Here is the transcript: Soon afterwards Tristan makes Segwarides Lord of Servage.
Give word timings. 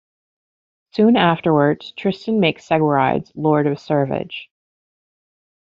Soon 0.95 1.15
afterwards 1.15 1.91
Tristan 1.91 2.39
makes 2.39 2.65
Segwarides 2.67 3.31
Lord 3.35 3.67
of 3.67 3.77
Servage. 3.77 4.47